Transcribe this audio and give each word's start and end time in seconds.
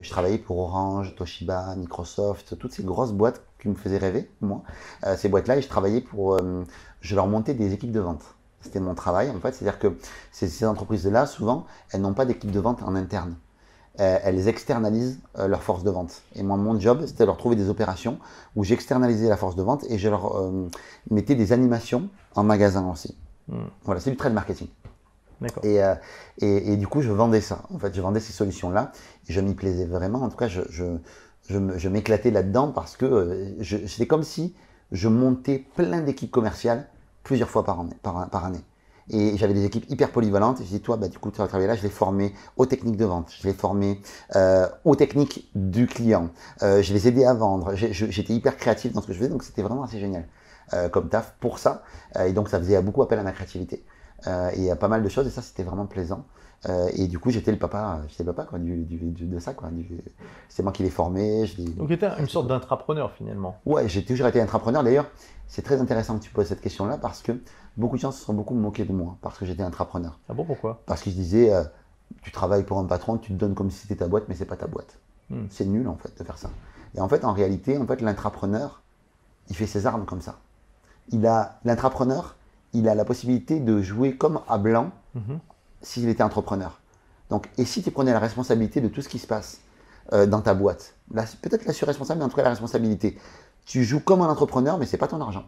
Je 0.00 0.10
travaillais 0.10 0.38
pour 0.38 0.58
Orange, 0.58 1.16
Toshiba, 1.16 1.74
Microsoft, 1.74 2.56
toutes 2.56 2.72
ces 2.72 2.84
grosses 2.84 3.10
boîtes 3.10 3.42
qui 3.60 3.68
me 3.68 3.74
faisaient 3.74 3.98
rêver, 3.98 4.30
moi. 4.40 4.62
Euh, 5.04 5.16
ces 5.16 5.28
boîtes-là, 5.28 5.56
et 5.56 5.62
je 5.62 5.66
travaillais 5.68 6.00
pour. 6.00 6.34
Euh, 6.34 6.62
je 7.00 7.16
leur 7.16 7.26
montais 7.26 7.52
des 7.52 7.72
équipes 7.72 7.90
de 7.90 7.98
vente. 7.98 8.22
C'était 8.60 8.78
mon 8.78 8.94
travail, 8.94 9.28
en 9.28 9.40
fait. 9.40 9.52
C'est-à-dire 9.52 9.80
que 9.80 9.98
ces, 10.30 10.46
ces 10.46 10.66
entreprises-là, 10.66 11.26
souvent, 11.26 11.66
elles 11.90 12.00
n'ont 12.00 12.14
pas 12.14 12.26
d'équipe 12.26 12.52
de 12.52 12.60
vente 12.60 12.80
en 12.84 12.94
interne. 12.94 13.34
Euh, 13.98 14.20
elles 14.22 14.46
externalisent 14.46 15.18
leur 15.36 15.64
force 15.64 15.82
de 15.82 15.90
vente. 15.90 16.22
Et 16.36 16.44
moi, 16.44 16.56
mon 16.56 16.78
job, 16.78 17.04
c'était 17.04 17.24
de 17.24 17.26
leur 17.26 17.36
trouver 17.36 17.56
des 17.56 17.68
opérations 17.68 18.20
où 18.54 18.62
j'externalisais 18.62 19.28
la 19.28 19.36
force 19.36 19.56
de 19.56 19.62
vente 19.62 19.84
et 19.90 19.98
je 19.98 20.08
leur 20.08 20.52
mettais 21.10 21.34
des 21.34 21.52
animations 21.52 22.08
en 22.36 22.44
magasin 22.44 22.88
aussi. 22.88 23.18
Hmm. 23.48 23.66
Voilà, 23.82 24.00
c'est 24.00 24.12
du 24.12 24.16
trade 24.16 24.34
marketing. 24.34 24.68
Euh, 25.64 25.94
et, 26.40 26.76
du 26.76 26.86
coup, 26.86 27.02
je 27.02 27.10
vendais 27.10 27.40
ça. 27.40 27.62
En 27.72 27.78
fait, 27.78 27.94
je 27.94 28.00
vendais 28.00 28.20
ces 28.20 28.32
solutions-là. 28.32 28.92
Je 29.28 29.40
m'y 29.40 29.54
plaisais 29.54 29.84
vraiment. 29.84 30.22
En 30.22 30.28
tout 30.28 30.36
cas, 30.36 30.48
je, 30.48 31.88
m'éclatais 31.88 32.30
là-dedans 32.30 32.72
parce 32.72 32.96
que 32.96 33.04
euh, 33.04 33.86
c'était 33.86 34.06
comme 34.06 34.22
si 34.22 34.54
je 34.92 35.08
montais 35.08 35.64
plein 35.76 36.00
d'équipes 36.00 36.30
commerciales 36.30 36.88
plusieurs 37.22 37.50
fois 37.50 37.64
par 37.64 37.80
année. 37.80 38.60
Et 39.10 39.38
j'avais 39.38 39.54
des 39.54 39.64
équipes 39.64 39.86
hyper 39.88 40.10
polyvalentes. 40.10 40.60
Et 40.60 40.64
je 40.64 40.68
dis, 40.68 40.80
toi, 40.80 40.96
bah, 40.96 41.08
du 41.08 41.18
coup, 41.18 41.30
tu 41.30 41.38
vas 41.38 41.48
travailler 41.48 41.68
là. 41.68 41.76
Je 41.76 41.82
l'ai 41.82 41.88
formé 41.88 42.34
aux 42.56 42.66
techniques 42.66 42.96
de 42.96 43.04
vente. 43.04 43.32
Je 43.40 43.46
l'ai 43.46 43.54
formé 43.54 44.00
euh, 44.36 44.68
aux 44.84 44.96
techniques 44.96 45.50
du 45.54 45.86
client. 45.86 46.30
Je 46.60 46.92
les 46.92 47.08
aidais 47.08 47.24
à 47.24 47.34
vendre. 47.34 47.74
J'étais 47.74 48.34
hyper 48.34 48.56
créatif 48.56 48.92
dans 48.92 49.00
ce 49.00 49.06
que 49.06 49.12
je 49.12 49.18
faisais. 49.18 49.30
Donc, 49.30 49.44
c'était 49.44 49.62
vraiment 49.62 49.82
assez 49.82 50.00
génial 50.00 50.26
comme 50.92 51.08
taf 51.08 51.34
pour 51.40 51.58
ça. 51.58 51.82
Et 52.22 52.32
donc, 52.32 52.50
ça 52.50 52.58
faisait 52.58 52.80
beaucoup 52.82 53.02
appel 53.02 53.18
à 53.18 53.22
ma 53.22 53.32
créativité. 53.32 53.82
Euh, 54.26 54.50
et 54.52 54.56
il 54.58 54.64
y 54.64 54.70
a 54.70 54.76
pas 54.76 54.88
mal 54.88 55.02
de 55.02 55.08
choses 55.08 55.26
et 55.26 55.30
ça 55.30 55.42
c'était 55.42 55.62
vraiment 55.62 55.86
plaisant. 55.86 56.24
Euh, 56.68 56.88
et 56.94 57.06
du 57.06 57.20
coup 57.20 57.30
j'étais 57.30 57.52
le 57.52 57.58
papa, 57.58 58.00
j'étais 58.08 58.24
le 58.24 58.32
papa 58.32 58.48
quoi, 58.48 58.58
du, 58.58 58.78
du- 58.84 58.96
du- 58.96 59.26
de 59.26 59.38
ça 59.38 59.54
quoi. 59.54 59.70
C'est 60.48 60.62
moi 60.64 60.72
qui 60.72 60.82
l'ai 60.82 60.90
formé. 60.90 61.46
Je 61.46 61.62
Donc, 61.62 61.86
tu 61.86 61.94
étais 61.94 62.08
une 62.18 62.28
sorte 62.28 62.48
d'intrapreneur 62.48 63.12
finalement. 63.12 63.60
Ouais, 63.64 63.88
j'ai 63.88 64.04
toujours 64.04 64.26
été 64.26 64.42
entrepreneur. 64.42 64.82
D'ailleurs, 64.82 65.06
c'est 65.46 65.62
très 65.62 65.80
intéressant 65.80 66.18
que 66.18 66.24
tu 66.24 66.30
poses 66.30 66.46
cette 66.48 66.60
question-là 66.60 66.98
parce 66.98 67.22
que 67.22 67.32
beaucoup 67.76 67.94
de 67.96 68.00
gens 68.00 68.10
se 68.10 68.24
sont 68.24 68.34
beaucoup 68.34 68.54
moqués 68.54 68.84
de 68.84 68.92
moi 68.92 69.16
parce 69.22 69.38
que 69.38 69.46
j'étais 69.46 69.62
entrepreneur. 69.62 70.18
Ah 70.28 70.34
bon, 70.34 70.44
pourquoi? 70.44 70.82
Parce 70.84 71.02
qu'ils 71.02 71.14
disaient, 71.14 71.52
euh, 71.54 71.62
tu 72.22 72.32
travailles 72.32 72.64
pour 72.64 72.78
un 72.80 72.84
patron, 72.86 73.18
tu 73.18 73.32
te 73.32 73.38
donnes 73.38 73.54
comme 73.54 73.70
si 73.70 73.78
c'était 73.82 73.96
ta 73.96 74.08
boîte, 74.08 74.24
mais 74.28 74.34
c'est 74.34 74.44
pas 74.46 74.56
ta 74.56 74.66
boîte. 74.66 74.98
Hmm. 75.30 75.44
C'est 75.50 75.64
nul 75.64 75.86
en 75.86 75.94
fait 75.96 76.18
de 76.18 76.24
faire 76.24 76.38
ça. 76.38 76.50
Et 76.96 77.00
en 77.00 77.08
fait, 77.08 77.24
en 77.24 77.32
réalité, 77.32 77.78
en 77.78 77.86
fait, 77.86 78.00
l'intrapreneur, 78.00 78.82
il 79.48 79.54
fait 79.54 79.66
ses 79.66 79.86
armes 79.86 80.06
comme 80.06 80.22
ça. 80.22 80.38
Il 81.10 81.24
a 81.26 81.60
l'intrapreneur, 81.64 82.34
il 82.72 82.88
a 82.88 82.94
la 82.94 83.04
possibilité 83.04 83.60
de 83.60 83.80
jouer 83.82 84.16
comme 84.16 84.40
à 84.48 84.58
blanc 84.58 84.90
Mhm. 85.14 85.38
s'il 85.82 86.08
était 86.08 86.22
entrepreneur. 86.22 86.80
Donc, 87.30 87.48
et 87.58 87.64
si 87.64 87.82
tu 87.82 87.90
prenais 87.90 88.12
la 88.12 88.18
responsabilité 88.18 88.80
de 88.80 88.88
tout 88.88 89.02
ce 89.02 89.08
qui 89.08 89.18
se 89.18 89.26
passe 89.26 89.60
euh, 90.12 90.26
dans 90.26 90.40
ta 90.40 90.54
boîte, 90.54 90.94
peut-être 91.42 91.64
la 91.66 91.72
surresponsable, 91.72 92.18
mais 92.20 92.24
en 92.24 92.28
tout 92.28 92.36
cas 92.36 92.42
la 92.42 92.50
responsabilité. 92.50 93.18
Tu 93.66 93.84
joues 93.84 94.00
comme 94.00 94.22
un 94.22 94.28
entrepreneur, 94.28 94.78
mais 94.78 94.86
c'est 94.86 94.96
pas 94.96 95.08
ton 95.08 95.20
argent. 95.20 95.44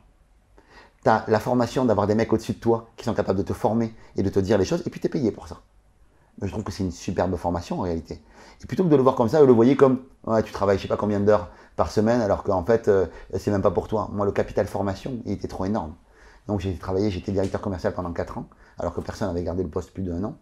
Tu 1.02 1.08
as 1.08 1.24
la 1.28 1.40
formation 1.40 1.84
d'avoir 1.86 2.06
des 2.06 2.14
mecs 2.14 2.32
au-dessus 2.32 2.52
de 2.52 2.58
toi 2.58 2.88
qui 2.96 3.04
sont 3.04 3.14
capables 3.14 3.38
de 3.38 3.44
te 3.44 3.54
former 3.54 3.94
et 4.16 4.22
de 4.22 4.28
te 4.28 4.38
dire 4.40 4.58
les 4.58 4.64
choses, 4.66 4.82
et 4.86 4.90
puis 4.90 5.00
tu 5.00 5.06
es 5.06 5.10
payé 5.10 5.30
pour 5.30 5.48
ça. 5.48 5.60
Mais 6.40 6.46
je 6.46 6.52
trouve 6.52 6.64
que 6.64 6.72
c'est 6.72 6.82
une 6.84 6.90
superbe 6.92 7.36
formation 7.36 7.78
en 7.80 7.82
réalité. 7.82 8.20
Et 8.62 8.66
plutôt 8.66 8.84
que 8.84 8.88
de 8.90 8.96
le 8.96 9.02
voir 9.02 9.14
comme 9.14 9.28
ça, 9.28 9.40
vous 9.40 9.46
le 9.46 9.52
voyez 9.54 9.76
comme 9.76 10.00
ouais, 10.26 10.42
tu 10.42 10.52
travailles 10.52 10.76
je 10.76 10.82
sais 10.82 10.88
pas 10.88 10.96
combien 10.98 11.20
d'heures 11.20 11.48
par 11.76 11.90
semaine, 11.90 12.20
alors 12.20 12.42
qu'en 12.42 12.64
fait, 12.64 12.88
euh, 12.88 13.06
c'est 13.38 13.50
même 13.50 13.62
pas 13.62 13.70
pour 13.70 13.88
toi. 13.88 14.10
Moi, 14.12 14.26
le 14.26 14.32
capital 14.32 14.66
formation, 14.66 15.18
il 15.24 15.32
était 15.32 15.48
trop 15.48 15.64
énorme. 15.64 15.94
Donc 16.50 16.58
j'ai 16.58 16.74
travaillé, 16.74 17.12
j'étais 17.12 17.30
directeur 17.30 17.60
commercial 17.60 17.94
pendant 17.94 18.12
4 18.12 18.36
ans, 18.38 18.48
alors 18.76 18.92
que 18.92 19.00
personne 19.00 19.28
n'avait 19.28 19.44
gardé 19.44 19.62
le 19.62 19.68
poste 19.68 19.92
plus 19.92 20.02
d'un 20.02 20.24
an. 20.24 20.34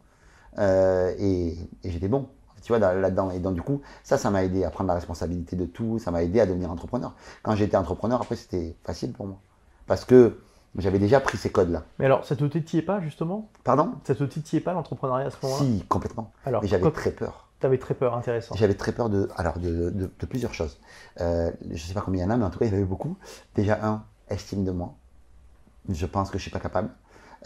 Euh, 0.58 1.14
et, 1.18 1.50
et 1.84 1.90
j'étais 1.90 2.08
bon, 2.08 2.28
tu 2.62 2.72
vois, 2.72 2.78
dans- 2.78 2.98
là-dedans. 2.98 3.30
Et 3.30 3.40
donc, 3.40 3.52
du 3.54 3.60
coup, 3.60 3.82
ça, 4.02 4.16
ça 4.16 4.30
m'a 4.30 4.42
aidé 4.42 4.64
à 4.64 4.70
prendre 4.70 4.88
la 4.88 4.94
responsabilité 4.94 5.54
de 5.54 5.66
tout, 5.66 5.98
ça 5.98 6.10
m'a 6.10 6.22
aidé 6.22 6.40
à 6.40 6.46
devenir 6.46 6.70
entrepreneur. 6.70 7.14
Quand 7.42 7.54
j'étais 7.56 7.76
entrepreneur, 7.76 8.22
après, 8.22 8.36
c'était 8.36 8.74
facile 8.84 9.12
pour 9.12 9.26
moi. 9.26 9.36
Parce 9.86 10.06
que 10.06 10.40
j'avais 10.78 10.98
déjà 10.98 11.20
pris 11.20 11.36
ces 11.36 11.50
codes-là. 11.50 11.82
Mais 11.98 12.06
alors, 12.06 12.24
ça 12.24 12.36
te 12.36 12.44
titillait 12.46 12.82
pas 12.82 13.02
justement? 13.02 13.50
Pardon? 13.62 13.92
Ça 14.04 14.14
te 14.14 14.24
titillait 14.24 14.62
pas 14.62 14.72
l'entrepreneuriat 14.72 15.26
à 15.26 15.30
ce 15.30 15.36
moment-là? 15.42 15.64
Si, 15.64 15.84
complètement. 15.90 16.32
Alors, 16.46 16.62
Mais 16.62 16.68
j'avais 16.68 16.90
très 16.90 17.10
peur. 17.10 17.48
t'avais 17.60 17.76
très 17.78 17.92
peur, 17.92 18.16
intéressant. 18.16 18.54
J'avais 18.54 18.74
très 18.74 18.92
peur 18.92 19.10
de, 19.10 19.28
alors 19.36 19.58
de, 19.58 19.90
de- 19.90 20.10
de 20.18 20.26
plusieurs 20.26 20.54
choses. 20.54 20.80
Euh, 21.20 21.50
je 21.66 21.72
ne 21.74 21.76
sais 21.78 21.92
pas 21.94 22.00
combien 22.00 22.22
il 22.24 22.26
y 22.26 22.30
en 22.30 22.34
a, 22.34 22.38
mais 22.38 22.44
en 22.46 22.50
tout 22.50 22.58
cas, 22.58 22.64
il 22.64 22.68
y 22.68 22.72
en 22.72 22.76
avait 22.76 22.84
beaucoup. 22.86 23.18
Déjà, 23.54 23.78
un, 23.86 24.04
estime 24.30 24.64
de 24.64 24.70
moi. 24.70 24.94
Je 25.88 26.06
pense 26.06 26.30
que 26.30 26.38
je 26.38 26.42
suis 26.42 26.50
pas 26.50 26.60
capable. 26.60 26.90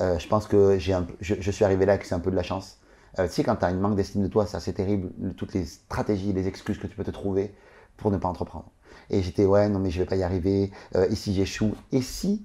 Euh, 0.01 0.19
je 0.19 0.27
pense 0.29 0.47
que 0.47 0.79
je, 0.79 1.51
suis 1.51 1.65
arrivé 1.65 1.87
là 1.87 1.99
que 1.99 2.07
c'est 2.07 2.15
un 2.15 2.21
peu 2.21 2.31
de 2.31 2.37
la 2.37 2.43
chance. 2.43 2.79
Euh, 3.19 3.27
tu 3.29 3.35
sais, 3.35 3.45
quand 3.45 3.57
tu 3.57 3.65
as 3.65 3.71
une 3.71 3.81
manque 3.81 3.97
d'estime 3.97 4.23
de 4.23 4.29
toi, 4.29 4.47
c'est 4.47 4.57
assez 4.57 4.73
terrible, 4.73 5.11
le- 5.21 5.35
toutes 5.35 5.55
les 5.55 5.67
stratégies, 5.67 6.33
les 6.33 6.49
excuses 6.49 6.79
que 6.79 6.87
tu 6.87 6.97
peux 6.97 7.05
te 7.05 7.11
trouver 7.11 7.55
pour 7.97 8.11
ne 8.11 8.17
pas 8.17 8.29
entreprendre. 8.29 8.71
Et 9.11 9.23
j'étais, 9.23 9.45
ouais, 9.45 9.69
non, 9.69 9.79
mais 9.79 9.91
je 9.91 9.99
vais 10.01 10.07
pas 10.07 10.17
y 10.17 10.23
arriver. 10.23 10.71
Euh, 10.97 11.09
et 11.11 11.15
si 11.15 11.35
j'échoue? 11.35 11.75
Et 11.93 12.01
si 12.03 12.45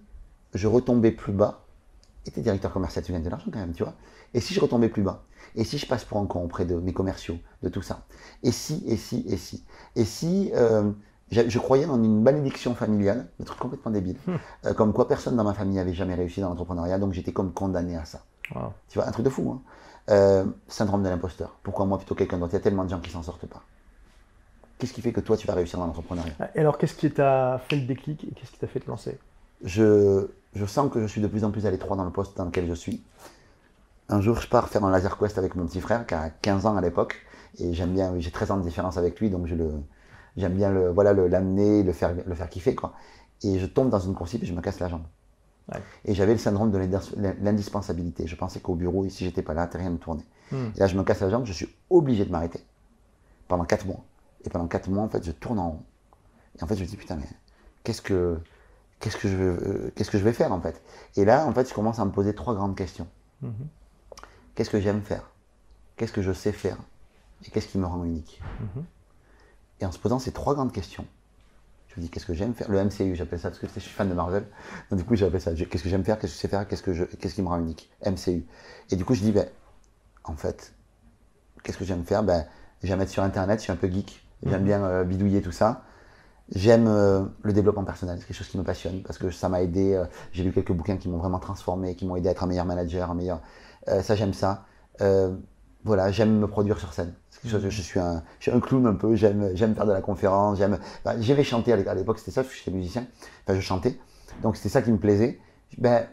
je 0.54 0.68
retombais 0.68 1.12
plus 1.12 1.34
bas? 1.34 1.64
Et 2.26 2.32
t'es 2.32 2.42
directeur 2.42 2.74
commercial, 2.74 3.04
tu 3.06 3.12
gagnes 3.14 3.24
de 3.24 3.30
l'argent 3.30 3.50
quand 3.52 3.60
même, 3.60 3.74
tu 3.74 3.84
vois. 3.84 3.96
Et 4.34 4.42
si 4.42 4.54
je 4.54 4.60
retombais 4.60 4.90
plus 4.90 5.02
bas? 5.04 5.24
Et 5.56 5.64
si 5.64 5.78
je 5.78 5.86
passe 5.88 6.04
pour 6.06 6.20
un 6.20 6.26
con 6.26 6.44
auprès 6.44 6.66
de 6.66 6.76
mes 6.76 6.94
commerciaux, 6.94 7.38
de 7.64 7.70
tout 7.70 7.82
ça? 7.82 8.06
Et 8.44 8.52
si, 8.52 8.84
et 8.88 8.98
si, 8.98 9.26
et 9.30 9.38
si? 9.38 9.64
Et 9.96 10.06
si 10.06 10.52
euh, 10.56 10.92
je, 11.32 11.60
croyais 11.60 11.86
en 11.86 12.02
une 12.02 12.22
malédiction 12.22 12.74
familiale, 12.74 13.28
un 13.42 13.44
truc 13.44 13.60
complètement 13.60 13.92
débile, 13.92 14.18
euh, 14.66 14.74
comme 14.74 14.94
quoi 14.94 15.08
personne 15.08 15.36
dans 15.36 15.44
ma 15.44 15.54
famille 15.54 15.76
n'avait 15.76 15.94
jamais 15.94 16.16
réussi 16.16 16.42
dans 16.42 16.50
l'entrepreneuriat, 16.50 17.00
donc 17.00 17.14
j'étais 17.14 17.34
comme 17.34 17.52
condamné 17.52 17.98
à 17.98 18.06
ça. 18.06 18.22
Wow. 18.56 18.74
Tu 18.88 18.98
vois, 18.98 19.08
un 19.08 19.12
truc 19.12 19.26
de 19.26 19.30
fou. 19.30 19.52
Hein. 19.52 19.62
Euh, 20.10 20.46
syndrome 20.70 21.04
de 21.04 21.10
l'imposteur. 21.10 21.58
Pourquoi 21.64 21.86
moi 21.86 21.98
plutôt 21.98 22.16
que 22.16 22.20
quelqu'un 22.20 22.38
d'autre? 22.38 22.54
Il 22.54 22.56
y 22.56 22.60
a 22.60 22.62
tellement 22.62 22.86
de 22.86 22.90
gens 22.90 23.00
qui 23.00 23.10
s'en 23.10 23.24
sortent 23.24 23.46
pas. 23.46 23.62
Qu'est-ce 24.78 24.94
qui 24.94 25.02
fait 25.02 25.12
que 25.12 25.20
toi 25.20 25.36
tu 25.36 25.48
vas 25.48 25.54
réussir 25.54 25.80
dans 25.80 25.88
l'entrepreneuriat? 25.88 26.34
Et 26.56 26.60
alors, 26.60 26.78
qu'est-ce 26.78 26.96
qui 26.96 27.12
t'a 27.12 27.60
fait 27.68 27.76
le 27.76 27.86
déclic 27.86 28.24
et 28.24 28.28
qu'est-ce 28.28 28.52
qui 28.52 28.60
t'a 28.60 28.68
fait 28.68 28.80
te 28.80 28.88
lancer? 28.88 29.18
Je, 29.66 30.28
je 30.56 30.66
sens 30.66 30.90
que 30.90 31.02
je 31.02 31.08
suis 31.08 31.20
de 31.20 31.28
plus 31.28 31.44
en 31.44 31.52
plus 31.52 31.66
à 31.66 31.72
l'étroit 31.72 31.98
dans 31.98 32.06
le 32.06 32.12
poste 32.12 32.38
dans 32.38 32.46
lequel 32.46 32.68
je 32.68 32.74
suis. 32.74 33.04
Un 34.08 34.22
jour, 34.22 34.40
je 34.40 34.48
pars 34.48 34.70
faire 34.70 34.86
un 34.86 34.92
laser 34.92 35.18
quest 35.18 35.38
avec 35.38 35.56
mon 35.56 35.66
petit 35.66 35.82
frère 35.82 36.06
qui 36.06 36.14
a 36.14 36.30
15 36.30 36.68
ans 36.68 36.78
à 36.78 36.82
l'époque 36.82 37.18
et 37.60 37.74
j'aime 37.74 37.92
bien, 37.92 38.14
j'ai 38.20 38.32
13 38.32 38.52
ans 38.52 38.58
de 38.58 38.62
différence 38.62 38.98
avec 38.98 39.20
lui, 39.20 39.30
donc 39.30 39.48
je 39.48 39.56
le, 39.56 39.72
j'aime 40.38 40.54
bien 40.54 40.72
le, 40.72 40.90
voilà, 40.90 41.14
le, 41.14 41.28
l'amener, 41.28 41.84
le 41.84 41.92
faire, 41.94 42.14
le 42.26 42.36
faire 42.36 42.50
kiffer 42.50 42.76
quoi. 42.76 42.94
Et 43.44 43.60
je 43.60 43.66
tombe 43.66 43.90
dans 43.90 44.00
une 44.00 44.14
coursive 44.16 44.44
et 44.44 44.46
je 44.48 44.54
me 44.54 44.62
casse 44.62 44.80
la 44.80 44.88
jambe. 44.88 45.04
Ouais. 45.74 45.82
Et 46.06 46.14
j'avais 46.16 46.32
le 46.32 46.38
syndrome 46.40 46.72
de 46.72 46.78
l'indis- 46.78 47.14
l'indispensabilité. 47.42 48.26
Je 48.26 48.36
pensais 48.36 48.60
qu'au 48.62 48.76
bureau, 48.76 49.08
si 49.10 49.26
j'étais 49.26 49.42
pas 49.42 49.54
là, 49.54 49.70
rien 49.74 49.90
ne 49.90 49.98
tournait. 49.98 50.24
Hmm. 50.52 50.68
Et 50.76 50.80
là, 50.80 50.88
je 50.88 50.96
me 50.98 51.04
casse 51.04 51.20
la 51.22 51.30
jambe, 51.30 51.46
je 51.46 51.52
suis 51.52 51.68
obligé 51.90 52.24
de 52.26 52.32
m'arrêter 52.32 52.62
pendant 53.48 53.66
4 53.66 53.86
mois. 53.86 54.04
Et 54.46 54.50
pendant 54.50 54.68
4 54.68 54.90
mois, 54.90 55.04
en 55.04 55.10
fait, 55.10 55.24
je 55.24 55.32
tourne 55.32 55.60
en 55.60 55.72
rond. 55.72 55.84
Et 56.58 56.64
en 56.64 56.68
fait, 56.68 56.76
je 56.78 56.84
me 56.84 56.88
dis, 56.88 56.96
putain, 56.96 57.18
mais 57.18 57.28
qu'est-ce 57.84 58.02
que, 58.02 58.40
qu'est-ce 59.00 59.18
que 59.18 59.28
je, 59.28 59.36
veux- 59.36 59.68
euh, 59.68 59.92
qu'est-ce 59.96 60.10
que 60.10 60.18
je 60.18 60.24
vais 60.24 60.32
faire, 60.34 60.54
en 60.54 60.62
fait? 60.62 60.82
Et 61.18 61.26
là, 61.26 61.46
en 61.46 61.52
fait, 61.52 61.68
je 61.68 61.74
commence 61.74 62.00
à 62.00 62.06
me 62.06 62.12
poser 62.12 62.34
trois 62.34 62.56
grandes 62.56 62.76
questions. 62.78 63.08
Mhm. 63.42 63.68
Qu'est-ce 64.56 64.70
que 64.70 64.80
j'aime 64.80 65.02
faire? 65.02 65.30
Qu'est-ce 65.98 66.14
que 66.14 66.22
je 66.22 66.32
sais 66.32 66.52
faire? 66.54 66.78
Et 67.46 67.52
qu'est-ce 67.52 67.68
qui 67.68 67.78
me 67.78 67.86
rend 67.86 68.04
unique? 68.06 68.42
Mhm. 68.62 68.86
Et 69.82 69.86
en 69.86 69.92
se 69.92 70.00
posant 70.00 70.20
ces 70.20 70.32
trois 70.32 70.54
grandes 70.56 70.72
questions, 70.72 71.06
je 71.90 71.96
me 72.00 72.02
dis, 72.06 72.10
qu'est-ce 72.10 72.26
que 72.26 72.34
j'aime 72.34 72.54
faire? 72.54 72.70
Le 72.70 72.80
MCU, 72.80 73.16
j'appelle 73.16 73.40
ça, 73.40 73.50
parce 73.50 73.60
que 73.60 73.68
je 73.74 73.80
suis 73.80 73.92
fan 73.92 74.10
de 74.10 74.14
Marvel. 74.14 74.46
Donc, 74.90 75.00
du 75.00 75.06
coup, 75.06 75.16
j'appelle 75.16 75.42
ça, 75.42 75.54
qu'est-ce 75.54 75.84
que 75.84 75.90
j'aime 75.90 76.04
faire? 76.04 76.20
Qu'est-ce 76.20 76.34
que 76.34 76.38
je 76.38 76.42
sais 76.42 76.48
faire? 76.48 76.68
Qu'est-ce 76.68 76.84
que 76.84 76.94
je, 76.94 77.04
qu'est-ce 77.06 77.36
qui 77.36 77.42
me 77.42 77.48
rend 77.48 77.60
unique 77.60 77.90
MCU. 78.06 78.46
Et 78.92 78.96
du 78.96 79.06
coup, 79.06 79.14
je 79.16 79.22
dis, 79.22 79.32
ben, 79.32 79.48
en 80.24 80.36
fait, 80.36 80.74
qu'est-ce 81.64 81.78
que 81.78 81.86
j'aime 81.86 82.04
faire? 82.06 82.24
Ben, 82.24 82.46
J'aime 82.84 83.02
être 83.02 83.10
sur 83.10 83.24
Internet, 83.24 83.60
je 83.60 83.64
suis 83.64 83.72
un 83.72 83.76
peu 83.76 83.90
geek. 83.90 84.24
J'aime 84.46 84.64
bien 84.64 84.84
euh, 84.84 85.04
bidouiller 85.04 85.42
tout 85.42 85.52
ça. 85.52 85.82
J'aime 86.56 86.88
euh, 86.88 87.26
le 87.44 87.54
développement 87.54 87.84
personnel, 87.84 88.18
c'est 88.20 88.28
quelque 88.28 88.38
chose 88.38 88.48
qui 88.50 88.58
me 88.58 88.64
passionne 88.64 89.02
parce 89.04 89.18
que 89.18 89.32
ça 89.32 89.50
m'a 89.50 89.62
aidé. 89.64 89.96
euh, 89.96 90.06
J'ai 90.32 90.44
lu 90.44 90.54
quelques 90.54 90.72
bouquins 90.74 90.98
qui 90.98 91.10
m'ont 91.10 91.18
vraiment 91.18 91.40
transformé, 91.40 91.96
qui 91.96 92.06
m'ont 92.06 92.16
aidé 92.16 92.30
à 92.30 92.34
être 92.34 92.44
un 92.44 92.48
meilleur 92.48 92.66
manager, 92.66 93.12
un 93.12 93.16
meilleur. 93.16 93.42
euh, 93.90 94.02
ça, 94.04 94.16
j'aime 94.16 94.34
ça. 94.34 94.66
Voilà, 95.84 96.12
j'aime 96.12 96.40
me 96.40 96.48
produire 96.48 96.80
sur 96.80 96.94
scène. 96.94 97.14
Je 97.46 97.70
suis 97.70 98.00
un, 98.00 98.24
je 98.40 98.50
suis 98.50 98.52
un 98.52 98.60
clown 98.60 98.86
un 98.88 98.96
peu. 98.96 99.16
J'aime, 99.16 99.54
faire 99.56 99.86
de 99.86 99.92
la 99.92 100.02
conférence. 100.02 100.58
J'aime. 100.58 100.80
enfin, 101.06 101.18
j'aimais 101.20 101.44
chanter 101.44 101.74
à 101.74 101.76
l'é- 101.78 101.88
à 101.88 101.94
l'époque, 101.94 102.20
c'était 102.20 102.32
ça. 102.32 102.44
Je 102.44 102.50
suis 102.50 102.72
musicien. 102.72 103.06
Enfin, 103.44 103.56
je 103.56 103.62
chantais. 103.62 103.98
Donc 104.42 104.58
c'était 104.58 104.70
ça 104.70 104.82
qui 104.82 104.92
me 104.92 104.98
plaisait. 104.98 105.40
Ben, 105.78 106.08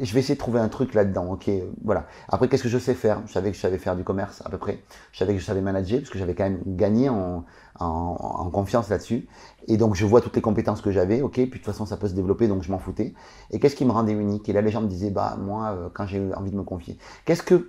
je 0.00 0.14
vais 0.14 0.20
essayer 0.20 0.34
de 0.34 0.40
trouver 0.40 0.60
un 0.60 0.68
truc 0.68 0.94
là-dedans. 0.94 1.32
Ok, 1.32 1.50
voilà. 1.84 2.06
Après, 2.28 2.48
qu'est-ce 2.48 2.62
que 2.62 2.68
je 2.68 2.78
sais 2.78 2.94
faire? 2.94 3.20
Je 3.26 3.32
savais 3.32 3.50
que 3.50 3.56
je 3.56 3.60
savais 3.60 3.78
faire 3.78 3.96
du 3.96 4.04
commerce 4.04 4.42
à 4.44 4.48
peu 4.48 4.56
près. 4.56 4.82
Je 5.12 5.18
savais 5.18 5.34
que 5.34 5.40
je 5.40 5.44
savais 5.44 5.60
manager 5.60 5.98
parce 5.98 6.10
que 6.10 6.18
j'avais 6.18 6.34
quand 6.34 6.44
même 6.44 6.60
gagné 6.64 7.08
en, 7.08 7.44
en, 7.78 8.50
confiance 8.50 8.88
là-dessus. 8.88 9.28
Et 9.66 9.76
donc, 9.76 9.94
je 9.94 10.06
vois 10.06 10.20
toutes 10.20 10.36
les 10.36 10.42
compétences 10.42 10.80
que 10.80 10.90
j'avais. 10.90 11.22
Ok, 11.22 11.32
puis 11.34 11.46
de 11.46 11.50
toute 11.50 11.64
façon, 11.64 11.86
ça 11.86 11.96
peut 11.96 12.08
se 12.08 12.14
développer, 12.14 12.48
donc 12.48 12.62
je 12.62 12.70
m'en 12.70 12.78
foutais. 12.78 13.14
Et 13.50 13.58
qu'est-ce 13.58 13.76
qui 13.76 13.84
me 13.84 13.92
rendait 13.92 14.12
unique? 14.12 14.48
Et 14.48 14.52
là, 14.52 14.60
les 14.60 14.70
gens 14.70 14.80
me 14.80 14.88
disaient, 14.88 15.10
bah 15.10 15.36
moi, 15.38 15.72
euh, 15.72 15.88
quand 15.92 16.06
j'ai 16.06 16.32
envie 16.34 16.52
de 16.52 16.56
me 16.56 16.62
confier, 16.62 16.96
qu'est-ce 17.24 17.42
que 17.42 17.68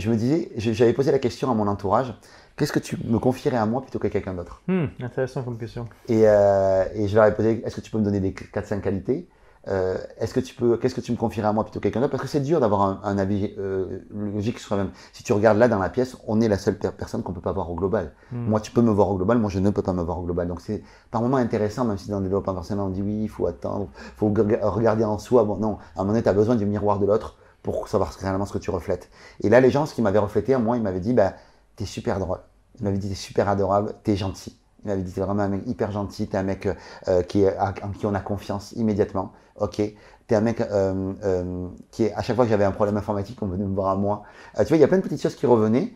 je 0.00 0.10
me 0.10 0.16
disais 0.16 0.50
J'avais 0.56 0.92
posé 0.92 1.12
la 1.12 1.18
question 1.18 1.50
à 1.50 1.54
mon 1.54 1.66
entourage. 1.68 2.14
Qu'est-ce 2.56 2.72
que 2.72 2.78
tu 2.78 2.98
me 3.04 3.18
confierais 3.18 3.56
à 3.56 3.66
moi 3.66 3.80
plutôt 3.82 3.98
qu'à 3.98 4.10
quelqu'un 4.10 4.34
d'autre? 4.34 4.62
Hmm, 4.68 4.86
intéressant 5.00 5.42
comme 5.42 5.56
question. 5.58 5.88
et, 6.08 6.22
euh, 6.28 6.84
et 6.94 7.08
je 7.08 7.14
leur 7.14 7.24
ai 7.24 7.34
posé, 7.34 7.62
est-ce 7.64 7.76
que 7.76 7.80
tu 7.80 7.90
peux 7.90 7.98
me 7.98 8.04
donner 8.04 8.20
des 8.20 8.32
4-5 8.32 8.80
qualités? 8.82 9.26
Euh, 9.68 9.96
est-ce 10.18 10.34
que 10.34 10.40
tu 10.40 10.54
peux, 10.56 10.76
qu'est-ce 10.76 10.94
que 10.94 11.00
tu 11.00 11.12
me 11.12 11.16
confierais 11.16 11.46
à 11.46 11.52
moi 11.52 11.62
plutôt 11.62 11.78
que 11.78 11.84
quelqu'un 11.84 12.00
d'autre? 12.00 12.10
Parce 12.10 12.22
que 12.24 12.28
c'est 12.28 12.40
dur 12.40 12.58
d'avoir 12.58 12.82
un, 12.82 13.00
un 13.04 13.16
avis 13.16 13.54
euh, 13.58 14.00
logique 14.10 14.58
sur 14.58 14.68
soi-même. 14.68 14.90
Si 15.12 15.22
tu 15.22 15.32
regardes 15.32 15.56
là 15.56 15.68
dans 15.68 15.78
la 15.78 15.88
pièce, 15.88 16.16
on 16.26 16.40
est 16.40 16.48
la 16.48 16.58
seule 16.58 16.76
per- 16.76 16.90
personne 16.98 17.22
qu'on 17.22 17.32
peut 17.32 17.40
pas 17.40 17.52
voir 17.52 17.70
au 17.70 17.76
global. 17.76 18.12
Hmm. 18.32 18.48
Moi, 18.48 18.60
tu 18.60 18.72
peux 18.72 18.82
me 18.82 18.90
voir 18.90 19.08
au 19.08 19.16
global, 19.16 19.38
moi, 19.38 19.48
je 19.50 19.60
ne 19.60 19.70
peux 19.70 19.82
pas 19.82 19.92
me 19.92 20.02
voir 20.02 20.18
au 20.18 20.24
global. 20.24 20.48
Donc, 20.48 20.60
c'est 20.60 20.82
par 21.12 21.22
moments 21.22 21.36
intéressant, 21.36 21.84
même 21.84 21.96
si 21.96 22.10
dans 22.10 22.18
le 22.18 22.24
développement 22.24 22.54
personnel, 22.54 22.82
on 22.84 22.88
dit 22.90 23.02
oui, 23.02 23.20
il 23.22 23.28
faut 23.28 23.46
attendre, 23.46 23.88
il 23.94 24.18
faut 24.18 24.28
regarder 24.28 25.04
en 25.04 25.18
soi. 25.18 25.44
Bon, 25.44 25.56
non, 25.56 25.78
à 25.96 26.00
un 26.00 26.02
moment 26.02 26.08
donné, 26.12 26.22
tu 26.24 26.28
as 26.28 26.32
besoin 26.34 26.56
du 26.56 26.66
miroir 26.66 26.98
de 26.98 27.06
l'autre 27.06 27.36
pour 27.62 27.88
savoir 27.88 28.12
réellement 28.20 28.46
ce 28.46 28.52
que 28.52 28.58
tu 28.58 28.70
reflètes. 28.70 29.08
Et 29.42 29.48
là, 29.48 29.60
les 29.60 29.70
gens, 29.70 29.86
ce 29.86 29.94
qu'ils 29.94 30.04
m'avaient 30.04 30.18
reflété, 30.18 30.56
moi, 30.56 30.76
ils 30.76 30.82
m'avaient 30.82 31.00
dit, 31.00 31.12
bah, 31.12 31.34
t'es 31.76 31.84
super 31.84 32.18
drôle. 32.18 32.40
Ils 32.80 32.84
m'avaient 32.84 32.98
dit, 32.98 33.08
t'es 33.08 33.14
super 33.14 33.48
adorable, 33.48 33.94
t'es 34.04 34.16
gentil. 34.16 34.58
Ils 34.84 34.88
m'avaient 34.88 35.02
dit, 35.02 35.12
t'es 35.12 35.20
vraiment 35.20 35.42
un 35.42 35.48
mec 35.48 35.62
hyper 35.66 35.92
gentil, 35.92 36.26
t'es 36.28 36.36
un 36.36 36.42
mec 36.42 36.66
euh, 36.66 36.74
euh, 37.08 37.22
qui 37.22 37.46
à- 37.46 37.74
en 37.82 37.90
qui 37.90 38.06
on 38.06 38.14
a 38.14 38.20
confiance 38.20 38.72
immédiatement. 38.72 39.32
Ok. 39.60 39.80
T'es 40.26 40.34
un 40.34 40.40
mec 40.40 40.60
euh, 40.60 41.68
qui 41.90 42.04
est, 42.04 42.12
à 42.14 42.22
chaque 42.22 42.36
fois 42.36 42.44
que 42.44 42.50
j'avais 42.50 42.64
un 42.64 42.72
problème 42.72 42.96
informatique, 42.96 43.38
on 43.42 43.46
venait 43.46 43.64
me 43.64 43.74
voir 43.74 43.88
à 43.90 43.96
moi. 43.96 44.22
Tu 44.58 44.64
vois, 44.64 44.76
il 44.76 44.80
y 44.80 44.84
a 44.84 44.88
plein 44.88 44.98
de 44.98 45.02
petites 45.02 45.22
choses 45.22 45.34
qui 45.36 45.46
revenaient. 45.46 45.92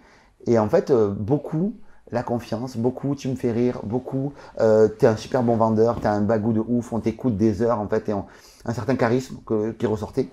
Et 0.47 0.59
en 0.59 0.69
fait, 0.69 0.93
beaucoup, 0.93 1.75
la 2.13 2.23
confiance, 2.23 2.77
beaucoup, 2.77 3.15
tu 3.15 3.29
me 3.29 3.35
fais 3.35 3.51
rire, 3.53 3.81
beaucoup, 3.85 4.33
t'es 4.59 5.07
un 5.07 5.17
super 5.17 5.43
bon 5.43 5.57
vendeur, 5.57 5.99
t'as 6.01 6.13
un 6.13 6.21
bagou 6.21 6.53
de 6.53 6.61
ouf, 6.61 6.93
on 6.93 7.01
t'écoute 7.01 7.37
des 7.37 7.63
heures, 7.63 7.81
en 7.81 7.89
fait, 7.89 8.09
et 8.09 8.13
on- 8.15 8.27
un 8.65 8.73
certain 8.75 8.95
charisme 8.97 9.37
qui 9.79 9.87
ressortait. 9.87 10.29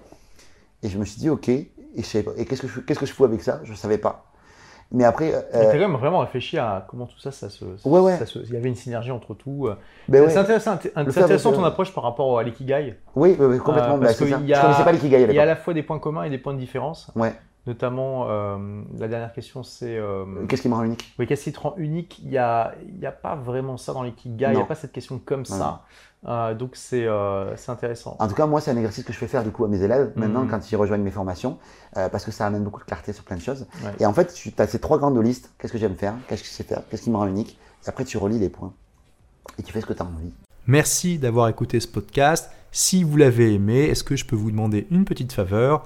Et 0.84 0.90
je 0.90 0.98
me 1.00 1.06
suis 1.06 1.20
dit, 1.20 1.30
ok, 1.30 1.50
et, 1.50 1.68
qu'est-ce 1.96 2.62
que 2.62 2.68
je, 2.68 2.80
qu'est-ce 2.82 3.00
que 3.00 3.06
je 3.06 3.14
fous 3.14 3.24
avec 3.26 3.42
ça? 3.42 3.62
Je 3.64 3.74
savais 3.74 3.98
pas. 3.98 4.26
Mais 4.92 5.06
après, 5.06 5.34
euh, 5.34 5.42
t'as 5.52 5.72
quand 5.72 5.80
même 5.80 5.96
vraiment 5.96 6.20
réfléchi 6.20 6.58
à 6.60 6.86
comment 6.88 7.08
tout 7.08 7.18
ça, 7.20 7.32
ça 7.32 7.50
se. 7.50 7.66
Ouais, 7.84 8.00
ouais. 8.00 8.18
ça 8.18 8.28
se- 8.28 8.38
Il 8.40 8.54
y 8.54 8.58
avait 8.58 8.70
une 8.70 8.76
synergie 8.76 9.10
entre 9.10 9.34
tout. 9.34 9.66
euh. 9.68 9.76
ben 10.08 10.22
C'est 10.30 10.36
ouais, 10.36 10.38
intéressant, 10.38 10.78
ton 11.52 11.64
euh, 11.64 11.68
approche 11.68 11.94
par 11.96 12.04
rapport 12.04 12.38
à 12.38 12.44
l'ikigai. 12.44 12.96
oui, 13.16 13.36
complètement. 13.58 13.96
Euh, 13.96 13.98
bah, 13.98 14.06
parce 14.08 14.18
ça. 14.18 14.26
y 14.26 14.54
a- 14.54 14.58
Je 14.58 14.62
connaissais 14.62 14.84
pas 14.84 14.92
l'ikigai 14.92 15.16
à 15.16 15.20
Il 15.20 15.34
y 15.34 15.40
a 15.40 15.44
à 15.44 15.46
la 15.46 15.56
fois 15.56 15.74
des 15.74 15.82
points 15.82 15.98
communs 15.98 16.24
et 16.26 16.30
des 16.30 16.38
points 16.38 16.54
de 16.54 16.60
différence. 16.60 17.10
Ouais. 17.16 17.34
Notamment, 17.66 18.26
euh, 18.30 18.82
la 18.98 19.08
dernière 19.08 19.32
question, 19.32 19.64
c'est. 19.64 19.98
euh, 19.98 20.26
Qu'est-ce 20.48 20.62
qui 20.62 20.68
me 20.70 20.74
rend 20.76 20.84
unique? 20.84 21.14
Oui, 21.18 21.26
qu'est-ce 21.28 21.46
qui 21.46 21.54
te 21.54 21.60
rend 21.60 21.76
unique? 21.78 22.20
Il 22.22 22.30
n'y 22.30 22.38
a, 22.38 22.74
il 22.88 23.00
y 23.00 23.06
a 23.06 23.12
pas 23.14 23.36
vraiment 23.36 23.78
ça 23.78 23.94
dans 23.94 24.04
l'ikigai, 24.04 24.48
il 24.52 24.56
n'y 24.56 24.62
a 24.62 24.66
pas 24.66 24.76
cette 24.76 24.92
question 24.92 25.20
comme 25.24 25.46
ça. 25.46 25.84
Euh, 26.26 26.54
donc 26.54 26.72
c'est 26.76 27.06
euh, 27.06 27.56
c'est 27.58 27.72
intéressant. 27.72 28.16
En 28.20 28.28
tout 28.30 28.36
cas, 28.36 28.46
moi, 28.46 28.60
c'est 28.62 28.72
un 28.72 28.76
exercice 28.78 29.04
que 29.04 29.12
je 29.14 29.18
fais 29.18 29.28
faire 29.28 29.44
du 29.44 29.52
coup 29.52 29.64
à 29.66 29.68
mes 29.70 29.82
élèves 29.82 30.12
maintenant 30.16 30.44
Mhm. 30.44 30.50
quand 30.50 30.72
ils 30.72 30.76
rejoignent 30.78 31.04
mes 31.04 31.12
formations, 31.12 31.58
euh, 31.98 32.08
parce 32.10 32.24
que 32.26 32.32
ça 32.32 32.46
amène 32.48 32.64
beaucoup 32.64 32.80
de 32.82 32.86
clarté 32.86 33.12
sur 33.14 33.24
plein 33.26 33.36
de 33.38 33.42
choses. 33.42 33.66
Ouais. 33.84 33.92
Et 34.00 34.06
en 34.06 34.14
fait, 34.14 34.34
tu 34.34 34.52
as 34.58 34.68
ces 34.68 34.80
trois 34.80 34.98
grandes 34.98 35.22
listes. 35.24 35.52
Qu'est-ce 35.58 35.72
que 35.74 35.80
j'aime 35.80 35.96
faire? 35.96 36.16
Qu'est-ce 36.28 36.42
que 36.44 36.48
je 36.48 36.54
sais 36.54 36.64
faire? 36.64 36.82
Qu'est-ce 36.90 37.04
qui 37.04 37.12
me 37.12 37.18
rend 37.18 37.28
unique? 37.28 37.58
Et 37.86 37.90
après, 37.90 38.04
tu 38.06 38.18
relis 38.18 38.40
les 38.40 38.50
points. 38.50 38.74
Et 39.58 39.64
tu 39.64 39.72
fais 39.74 39.82
ce 39.82 39.86
que 39.86 39.94
tu 39.94 40.02
as 40.02 40.06
envie. 40.06 40.32
Merci 40.68 41.18
d'avoir 41.18 41.50
écouté 41.50 41.80
ce 41.82 41.88
podcast. 41.90 42.50
Si 42.72 43.04
vous 43.04 43.18
l'avez 43.18 43.54
aimé, 43.54 43.84
est-ce 43.84 44.04
que 44.06 44.16
je 44.16 44.26
peux 44.26 44.36
vous 44.38 44.50
demander 44.52 44.88
une 44.92 45.04
petite 45.06 45.32
faveur? 45.34 45.86